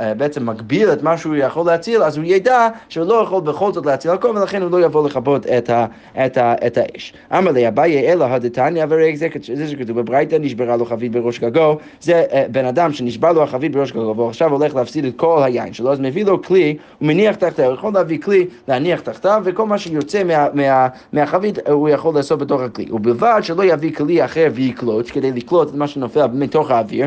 [0.00, 3.72] אה, בעצם מגביל את מה שהוא יכול להציל, אז הוא ידע שהוא לא יכול בכל
[3.72, 5.86] זאת להציל הכל, ולכן הוא לא יבוא לכבות את, ה,
[6.26, 7.12] את, ה, את האש.
[7.38, 11.76] אמר לי, אביי אלא הדתניא ורק זה, זה שכתוב בברייתא, נשברה לו חבית בראש גגו,
[12.00, 15.72] זה בן אדם שנשבר לו החבית בראש גגו, והוא עכשיו הולך להפסיד את כל היין
[15.72, 19.66] שלו, אז מביא לו כלי, הוא מניח תחתיו, הוא יכול להביא כלי, להניח תחתיו, וכל
[19.66, 22.86] מה שיוצא מה, מה, מהחבית הוא יכול לעשות בתוך הכלי.
[22.90, 27.06] ובלבד שלא יביא כלי אחר ויקלוט, כדי לקלוט את מה שנופל מתוך האוויר,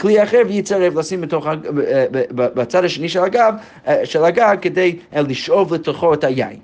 [0.00, 1.46] וכלי אחר ויצרף לשים בתוך,
[2.34, 3.54] בצד השני של הגב,
[3.86, 6.58] אה, של הגג כדי אה, לשאוב לתוכו את היין.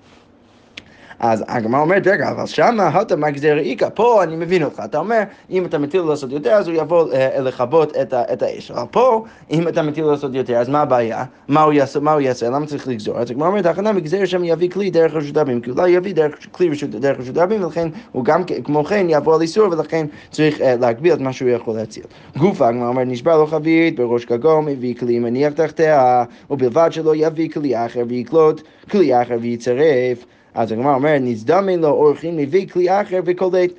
[1.21, 4.83] אז הגמרא אומרת, רגע, אבל שמה הטה מגזר איכא, פה אני מבין אותך.
[4.85, 8.71] אתה אומר, אם אתה מטיל לעשות יותר, אז הוא יבוא אה, לכבות את, את האש.
[8.71, 11.25] אבל פה, אם אתה מטיל לעשות יותר, אז מה הבעיה?
[11.49, 12.01] מה הוא יעשה?
[12.01, 12.51] מה הוא יעשה?
[12.51, 13.19] למה צריך לגזור?
[13.19, 16.35] אז הגמרא אומרת, הכנה מגזר שם יביא כלי דרך רשות הרבים, כי אולי יביא דרך,
[16.53, 20.59] כלי רשות, דרך רשות הרבים, ולכן הוא גם כמו כן יבוא על איסור, ולכן צריך
[20.59, 22.05] uh, להגביל את מה שהוא יכול להציל.
[22.37, 27.49] גופה, הגמרא אומרת, נשבר לו חבית בראש גגו, מביא כלי מניח תחתיה, ובלבד שלא יביא
[27.51, 30.25] כלי אחר ויקלוט כלי אחר ויצרף.
[30.57, 33.71] אז הגמרא אומרת, נזדמן לו אורחים מביא כלי אחר וקולט.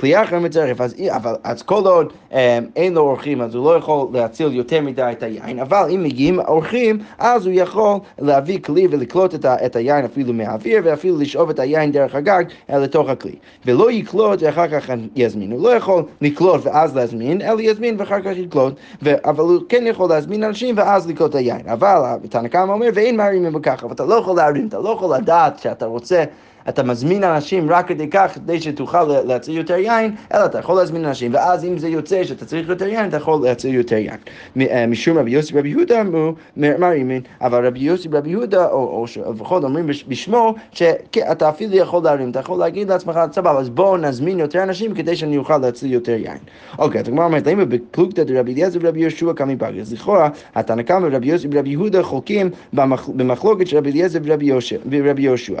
[0.00, 2.34] כלי אחר מצרף, אז, אבל, אז כל עוד um,
[2.76, 6.40] אין לו אורחים, אז הוא לא יכול להציל יותר מדי את היין, אבל אם מגיעים
[6.40, 11.50] אורחים, אז הוא יכול להביא כלי ולקלוט את, ה, את היין אפילו מהאוויר, ואפילו לשאוב
[11.50, 13.34] את היין דרך הגג לתוך הכלי.
[13.66, 15.52] ולא יקלוט ואחר כך יזמין.
[15.52, 19.84] הוא לא יכול לקלוט ואז להזמין, אלא יזמין ואחר כך יקלוט, ו, אבל הוא כן
[19.86, 21.68] יכול להזמין אנשים ואז לקלוט את היין.
[21.68, 25.58] אבל תנא קמא אומר, ואין מערימים בככה, ואתה לא יכול להרים, אתה לא יכול לדעת
[25.58, 26.24] שאתה רוצה
[26.68, 31.04] אתה מזמין אנשים רק כדי כך, כדי שתוכל להציל יותר יין, אלא אתה יכול להזמין
[31.04, 34.16] אנשים, ואז אם זה יוצא שאתה צריך יותר יין, אתה יכול להציל יותר יין.
[34.60, 39.64] אה, משום רבי יוסי ורבי יהודה אמרו, מרימין, אבל רבי יוסי ורבי יהודה, או לפחות
[39.64, 44.62] אומרים בשמו, שאתה אפילו יכול להרים, אתה יכול להגיד לעצמך, סבבה, אז בואו נזמין יותר
[44.62, 46.38] אנשים כדי שאני אוכל להציל יותר יין.
[46.78, 49.56] אוקיי, אז הגמרא אומרת, למה בפלוגתא דרבי אליעזר ורבי יהושע קמי?
[49.80, 55.60] אז לכאורה, התנא קמא ורבי יוסי ורבי יהודה חולקים במחלוקת של רבי אליעזר ורבי יהושע.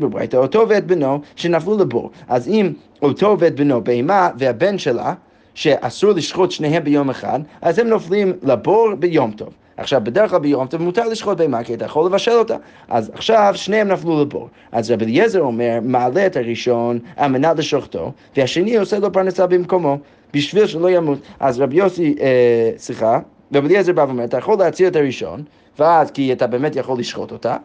[0.00, 2.10] בברייתא, אותו ואת בנו שנפלו לבור.
[2.28, 5.14] אז אם אותו ואת בנו בהמה והבן שלה,
[5.54, 9.48] שאסור לשחוט שניהם ביום אחד, אז הם נופלים לבור ביום טוב.
[9.76, 12.56] עכשיו, בדרך כלל ביום טוב מותר לשחוט בהמה, כי אתה יכול לבשל אותה.
[12.88, 14.48] אז עכשיו שניהם נפלו לבור.
[14.72, 19.98] אז רבי אליעזר אומר, מעלה את הראשון על מנת לשוחטו, והשני עושה לו פרנסה במקומו,
[20.34, 21.18] בשביל שלא ימות.
[21.40, 23.20] אז רבי יוסי, אה, סליחה,
[23.54, 25.42] רבי אליעזר בא ואומר, אתה יכול להציל את הראשון,
[25.78, 27.56] ואז כי אתה באמת יכול לשחוט אותה.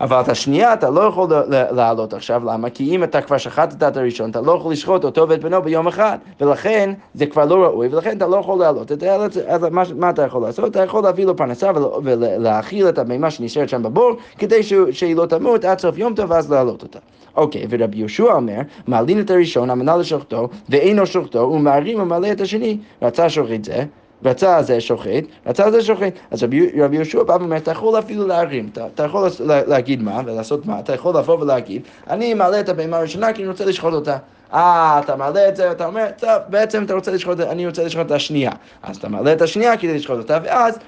[0.00, 2.70] אבל את השנייה אתה לא יכול לעלות עכשיו, למה?
[2.70, 5.88] כי אם אתה כבר שחטת את הראשון, אתה לא יכול לשחוט אותו ואת בנו ביום
[5.88, 9.14] אחד, ולכן זה כבר לא ראוי, ולכן אתה לא יכול לעלות את זה,
[9.46, 10.70] אז מה, מה אתה יכול לעשות?
[10.70, 11.70] אתה יכול להביא לו פרנסה
[12.02, 16.52] ולהאכיל את הבהמה שנשארת שם בבור, כדי שהיא לא תמות עד סוף יום טוב, ואז
[16.52, 16.98] להעלות אותה.
[17.36, 22.78] אוקיי, ורבי יהושע אומר, מעלין את הראשון, המנה לשוחטו, ואינו שוחטו, ומערים ומעלה את השני.
[23.02, 23.84] רצה שוחט זה,
[24.24, 26.12] רצה זה שוחט, רצה זה שוחט.
[26.30, 30.20] אז רבי, רבי יהושע בא ואומר, אתה יכול אפילו להרים, אתה, אתה יכול להגיד מה
[30.24, 33.94] ולעשות מה, אתה יכול לבוא ולהגיד, אני מעלה את הבהמה הראשונה כי אני רוצה לשחוט
[33.94, 34.16] אותה.
[34.52, 38.06] אה, אתה מעלה את זה, אתה אומר, טוב, בעצם אתה רוצה לשחוט, אני רוצה לשחוט
[38.06, 38.52] את השנייה.
[38.82, 40.78] אז אתה מעלה את השנייה כדי לשחוט אותה, ואז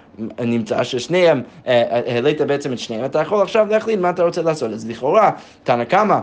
[0.40, 4.42] נמצא ששניהם, אה, אה, העלית בעצם את שניהם, אתה יכול עכשיו להחליט מה אתה רוצה
[4.42, 4.70] לעשות.
[4.70, 5.30] אז לכאורה,
[5.62, 6.18] תנא קמא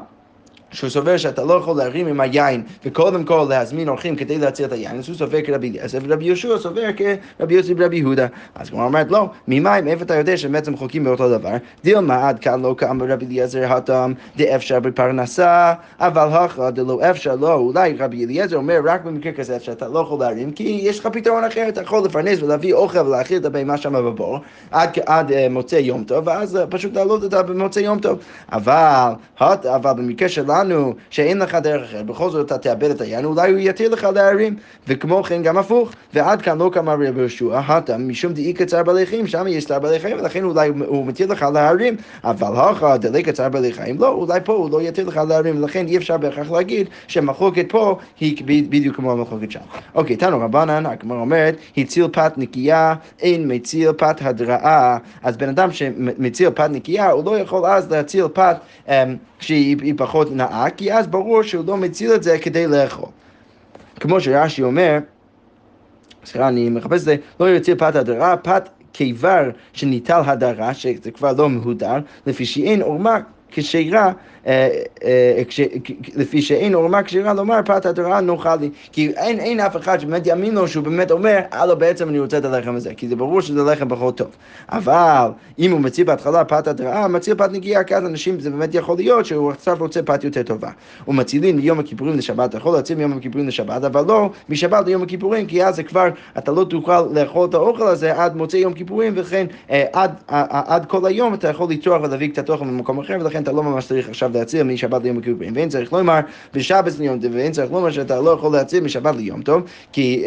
[0.71, 4.71] שהוא סובר שאתה לא יכול להרים עם היין וקודם כל להזמין אורחים כדי להציל את
[4.71, 8.27] היין, אז הוא סובר כרבי אליעזר, ורבי יהושע סובר כרבי יוסי ורבי יהודה.
[8.55, 11.53] אז הוא אומרת, לא, ממים, איפה אתה יודע שהם בעצם חולקים באותו דבר?
[11.83, 17.53] דילמה עד כאן לא כאמר רבי אליעזר התם דאפשר בפרנסה, אבל הכא דלא אפשר לא,
[17.53, 21.43] אולי רבי אליעזר אומר רק במקרה כזה שאתה לא יכול להרים, כי יש לך פתרון
[21.43, 24.39] אחר, אתה יכול לפרנס ולהביא אוכל ולהאכיל את הבהמה שם בבור
[24.71, 28.19] עד, עד uh, מוצאי יום טוב, ואז uh, פשוט להעלות אותה במוצאי יום טוב.
[28.51, 33.25] אבל, אבל במקרה שלנו שלנו, שאין לך דרך אחרת, בכל זאת אתה תאבד את היין,
[33.25, 34.55] אולי הוא יתיר לך להרים,
[34.87, 35.91] וכמו כן גם הפוך.
[36.13, 39.79] ועד כאן לא קמה רבי יהושע, הטם משום דאי קצר בעלי חיים, שם יש צער
[39.79, 44.07] בעלי חיים, ולכן אולי הוא מתיר לך להרים, אבל הכא דלי קצר בעלי חיים, לא,
[44.07, 48.43] אולי פה הוא לא יתיר לך להרים, ולכן אי אפשר בהכרח להגיד שהמחלוקת פה היא
[48.69, 49.59] בדיוק כמו המחלוקת שם.
[49.95, 54.97] אוקיי, תנו רבנן, הגמרא אומרת, הציל פת נקייה, אין מציל פת הדרעה.
[55.23, 58.89] אז בן אדם שמציל פת נקייה, הוא לא יכול אז להציל פת um,
[59.39, 63.09] שהיא פחות נאה, כי אז ברור שהוא לא מציל את זה כדי לאכול.
[63.99, 64.97] כמו שרש"י אומר,
[66.25, 71.33] סליחה, אני מחפש את זה, לא יציל פת הדרה, פת קיבר שניטל הדרה, שזה כבר
[71.37, 73.19] לא מהודר, לפי שאין עורמה
[73.57, 73.63] אה,
[76.15, 78.69] לפי שאין עורמה כשרה לומר פת התורה נאכל לי.
[78.91, 82.37] כי אין, אין אף אחד שבאמת יאמין לו שהוא באמת אומר, הלו בעצם אני רוצה
[82.37, 84.27] את הלחם הזה, כי זה ברור שזה לחם פחות טוב.
[84.69, 85.27] אבל
[85.59, 88.95] אם הוא מציע בהתחלה פת התראה, מציע פת נגיעה, כי אז אנשים, זה באמת יכול
[88.95, 90.69] להיות שהוא עכשיו רוצה פת יותר טובה.
[91.07, 95.65] ומצילים מיום הכיפורים לשבת, יכול להציל מיום הכיפורים לשבת, אבל לא משבת ליום הכיפורים, כי
[95.65, 96.07] אז זה כבר,
[96.37, 100.85] אתה לא תוכל לאכול את האוכל הזה עד מוצאי יום כיפורים, וכן אה, עד, עד
[100.85, 104.09] כל היום אתה יכול לצרוח ולהביא קצת אוכל במקום אחר, ולכן אתה לא ממש צריך
[104.09, 105.53] עכשיו להציל משבת ליום הכיפורים.
[105.55, 106.19] ואין צריך לומר
[106.53, 110.23] בשבת ליום טוב, ואין צריך לומר שאתה לא יכול להציל משבת ליום טוב, כי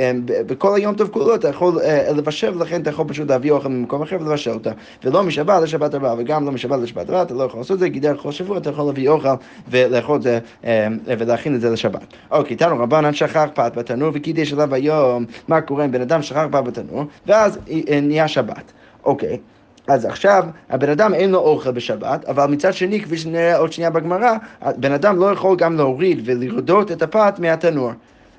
[0.47, 1.79] בכל היום טוב כולו אתה יכול
[2.17, 4.71] לבשל, ולכן אתה יכול פשוט להביא אוכל ממקום אחר ולבשל אותה.
[5.05, 7.91] ולא משבת לשבת הבאה, וגם לא משבת לשבת הבאה, אתה לא יכול לעשות את זה,
[7.91, 9.29] כי דרך כל שבוע אתה יכול להביא אוכל
[9.69, 10.39] ולאכול את זה
[11.07, 12.07] ולהכין את זה לשבת.
[12.31, 16.47] אוקיי, תנו רבנן שכח פת בתנור וקידש עליו היום, מה קורה אם בן אדם שכח
[16.51, 17.59] פת בתנור, ואז
[18.03, 18.73] נהיה שבת.
[19.05, 19.39] אוקיי.
[19.87, 23.91] אז עכשיו, הבן אדם אין לו אוכל בשבת, אבל מצד שני, כפי שנראה עוד שנייה
[23.91, 24.33] בגמרא,
[24.77, 27.93] בן אדם לא יכול גם להוריד ולרדות את הפת מהתנור.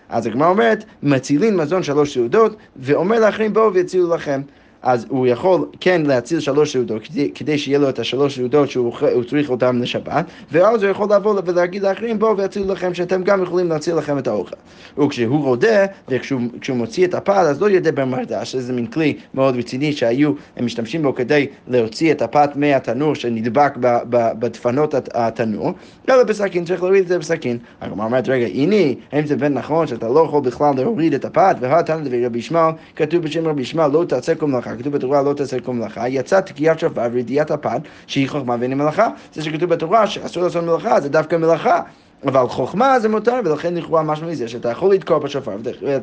[0.10, 4.42] אז הגמרא אומרת, מצילין מזון שלוש סעודות, ואומר לאחרים בואו ויצילו לכם.
[4.84, 9.24] אז הוא יכול כן להציל שלוש סעודות, כדי, כדי שיהיה לו את השלוש סעודות שהוא
[9.30, 13.70] צריך אותן לשבת, ואז הוא יכול לבוא ולהגיד לאחרים, בואו ויצילו לכם שאתם גם יכולים
[13.70, 14.56] להציל לכם את האוכל.
[14.98, 19.94] וכשהוא רודה, וכשהוא מוציא את הפת, אז לא ידבר מרדש, שזה מין כלי מאוד רציני
[19.94, 23.74] שהיו, הם משתמשים בו כדי להוציא את הפת מהתנור שנדבק
[24.10, 25.72] בדפנות התנור,
[26.10, 27.58] אלא בסכין, צריך להוריד את זה בסכין.
[27.82, 31.56] הגמרא אומרת, רגע, הנה, האם זה בין נכון שאתה לא יכול בכלל להוריד את הפת,
[31.60, 34.73] והתנא דבי רבי ישמעאל, כתוב בשם רבי ישמעאל, לא תעשה כל מלאכה.
[34.80, 39.08] כתוב בתורה לא תעשה כל מלאכה, יצא תקיעת שופר וידיעת הפת שהיא חוכמה ואין מלאכה.
[39.34, 41.82] זה שכתוב בתורה שאסור לעשות מלאכה זה דווקא מלאכה.
[42.28, 45.52] אבל חוכמה זה מותר, ולכן לכאורה משהו מזה שאתה יכול לתקוע בשופר,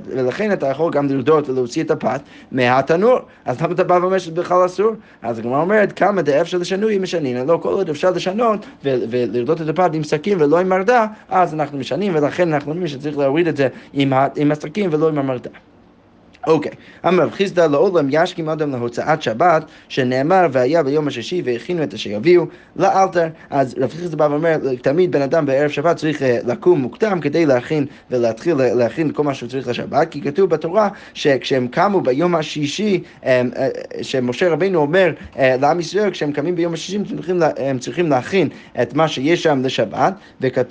[0.06, 2.20] ולכן אתה יכול גם לרדות ולהוציא את הפת
[2.52, 3.18] מהתנור.
[3.44, 4.90] אז למה אתה בא ואומר שזה בכלל אסור?
[5.22, 9.68] אז הגמרא אומרת, כמה דאף של לשנוי משנים, לא כל עוד אפשר לשנות ולרדות את
[9.68, 13.56] הפת עם סכין ולא עם מרדה, אז אנחנו משנים, ולכן אנחנו אומרים שצריך להוריד את
[13.56, 13.68] זה
[14.36, 15.50] עם הסכין ולא עם המרדה.
[16.46, 16.72] אוקיי,
[17.08, 22.10] אמר רב חיסדא לעולם ישכים אדם להוצאת שבת, שנאמר והיה ביום השישי והכינו את אשר
[22.10, 22.44] יביאו
[22.76, 23.26] לאלתר.
[23.50, 27.46] אז רב חיסדא בא ואומר, תמיד בן אדם בערב שבת צריך אה, לקום מוקדם כדי
[27.46, 33.02] להכין ולהתחיל להכין כל מה שהוא צריך לשבת, כי כתוב בתורה שכשהם קמו ביום השישי,
[33.24, 33.42] אה,
[34.02, 38.48] שמשה רבינו אומר אה, לעם ישראל, כשהם קמים ביום השישי הם צריכים, הם צריכים להכין
[38.82, 40.14] את מה שיש שם לשבת,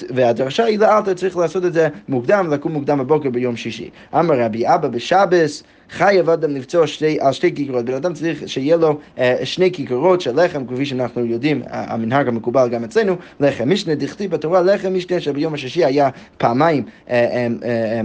[0.10, 3.90] והדרשה היא לאלתר צריך לעשות את זה מוקדם, לקום מוקדם בבוקר ביום שישי.
[4.14, 5.59] אמר רבי אבא בשבס
[5.90, 7.86] חייב אדם לפצוע שתי, על שתי כיכרות.
[7.86, 12.70] בן אדם צריך שיהיה לו אה, שני כיכרות של לחם, כפי שאנחנו יודעים, המנהג המקובל
[12.70, 16.84] גם אצלנו, לחם משנה דכתיב בתורה, לחם משנה שביום השישי היה פעמיים.
[17.10, 18.02] אה, אה, אה,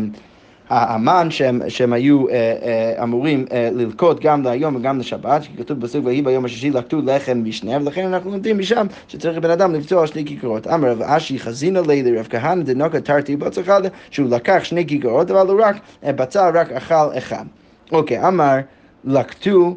[0.74, 5.62] אה, האמן שהם, שהם היו אה, אה, אמורים אה, ללקוט גם להיום וגם לשבת, כי
[5.62, 9.74] כתוב בסוג ויהי ביום השישי לקטו לחם משנה, ולכן אנחנו לומדים משם שצריך בן אדם
[9.74, 10.66] לפצוע שני כיכרות.
[10.66, 15.46] אמר רב אשי חזינה לי לרב כהנא דנוקה תרתי בצחד, שהוא לקח שני כיכרות, אבל
[15.48, 17.44] הוא רק בצע רק אכל אחד.
[17.92, 18.56] אוקיי, אמר
[19.04, 19.76] לקטו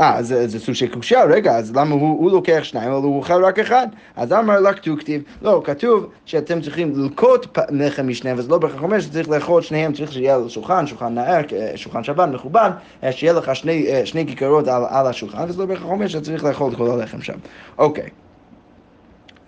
[0.00, 3.16] אה, זה, זה סוג של קושייה, רגע, אז למה הוא, הוא לוקח שניים, אבל הוא
[3.16, 3.86] אוכל רק אחד?
[4.16, 4.98] אז אמר לה כתוב,
[5.42, 10.12] לא, כתוב שאתם צריכים ללקוט לחם משניהם, וזה לא בהכרח אומר שצריך לאכול שניהם, צריך
[10.12, 11.42] שיהיה על השולחן, שולחן נער,
[11.74, 12.70] שולחן שבת מכובד,
[13.04, 16.44] אה, שיהיה לך שני, אה, שני כיכרות על, על השולחן, וזה לא בהכרח אומר שצריך
[16.44, 17.36] לאכול את כל הלחם שם.
[17.78, 18.08] אוקיי.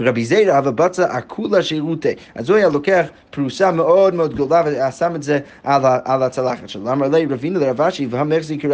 [0.01, 2.15] רבי זיירא אבל בצע אקולה שירותי.
[2.35, 6.93] אז הוא היה לוקח פרוסה מאוד מאוד גדולה ושם את זה על, על הצלחת שלו.
[6.93, 8.65] אמר לי רבינו לרב אשי והמחזיק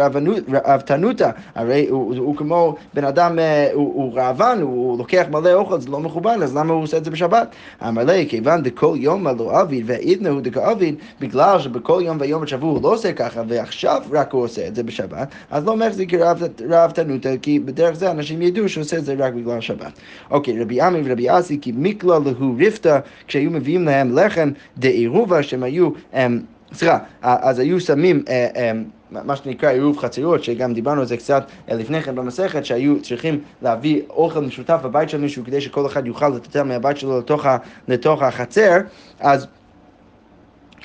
[0.65, 1.29] רעבתנותא.
[1.55, 5.79] הרי הוא, הוא, הוא כמו בן אדם, אה, הוא, הוא ראוון, הוא לוקח מלא אוכל,
[5.79, 7.55] זה לא מכובד, אז למה הוא עושה את זה בשבת?
[7.87, 12.71] אמר לי, כיוון דכל יום מלא אביד ועידנא הוא דכאביד, בגלל שבכל יום ויום השבוע
[12.71, 16.13] הוא לא עושה ככה, ועכשיו רק הוא עושה את זה בשבת, אז לא מחזיק
[16.69, 19.91] רעבתנותא, כי בדרך זה אנשים ידעו שהוא עושה את זה רק בגלל שבת.
[20.31, 25.63] אוקיי, רבי עמי ורבי אסי, כי מיקלא להו ריפתא, כשהיו מביאים להם לחם דעירובה, שהם
[25.63, 25.89] היו...
[26.73, 28.23] סליחה, אז היו שמים
[29.11, 34.01] מה שנקרא עירוב חצרות, שגם דיברנו על זה קצת לפני כן במסכת, שהיו צריכים להביא
[34.09, 37.45] אוכל משותף בבית של מישהו כדי שכל אחד יוכל לטטל מהבית שלו לתוך,
[37.87, 38.77] לתוך החצר,
[39.19, 39.47] אז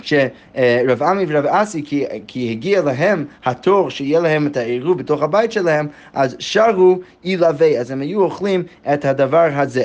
[0.02, 5.52] שרב עמי ורב אסי, כי, כי הגיע להם התור שיהיה להם את העירוב בתוך הבית
[5.52, 8.62] שלהם, אז שרו אילווה, אז הם היו אוכלים
[8.94, 9.84] את הדבר הזה.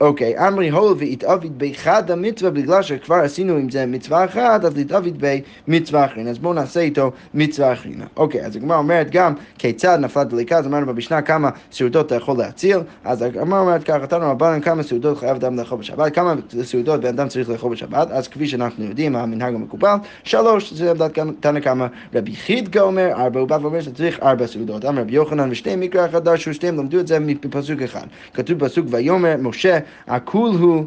[0.00, 5.24] אוקיי, אמרי הול והתעביד באחד המצווה, בגלל שכבר עשינו עם זה מצווה אחת, אז להתעביד
[5.68, 6.28] במצווה אחרין.
[6.28, 8.04] אז בואו נעשה איתו מצווה אחרינה.
[8.16, 12.38] אוקיי, אז הגמרא אומרת גם כיצד נפלה דליקה, אז אמרנו במשנה כמה סעודות אתה יכול
[12.38, 17.00] להציל, אז הגמרא אומרת ככה, נתנו רבנן כמה סעודות חייב אדם לאכול בשבת, כמה סעודות
[17.00, 21.60] בן אדם צריך לאכול בשבת, אז כפי שאנחנו יודעים, המנהג המקובל, שלוש, זה עמדת תנא
[21.60, 24.84] קמא רבי חידקה אומר, ארבע, הוא בא ואומר שצריך ארבע סעודות.
[24.84, 28.06] אמר רבי יוחנן ושתי מקרא אחד דרשו, שתיהם למדו את זה מפסוק אחד.
[28.34, 30.84] כתוב בפסוק ויאמר משה, הכול הוא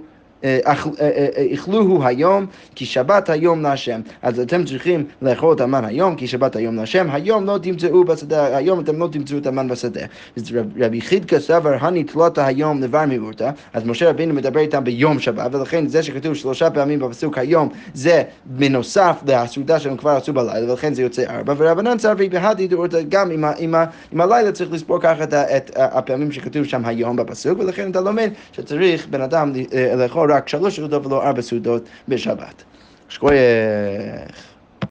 [1.53, 4.01] אכלוהו היום, כי שבת היום להשם.
[4.21, 7.07] אז אתם צריכים לאכול את המן היום, כי שבת היום להשם.
[7.11, 10.01] היום לא תמצאו בשדה, היום אתם לא תמצאו את המן בשדה.
[10.37, 10.43] אז
[10.79, 15.87] רבי חידקה סבר, הנתלותה היום דבר מיעוטה, אז משה רבינו מדבר איתם ביום שבת, ולכן
[15.87, 21.01] זה שכתוב שלושה פעמים בפסוק היום, זה בנוסף לסעודה שהם כבר עשו בלילה, ולכן זה
[21.01, 23.75] יוצא ארבע, ורבנן סברי בהדי דורתא, גם עם,
[24.21, 29.21] הלילה צריך לספור ככה את הפעמים שכתוב שם היום בפסוק, ולכן אתה לומד שצריך בן
[29.21, 29.51] אדם
[29.97, 32.63] לאכול רק שלוש סעודות ולא ארבע סעודות בשבת.
[33.09, 34.52] שכוייך.